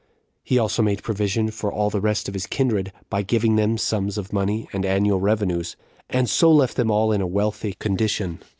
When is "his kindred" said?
2.33-2.91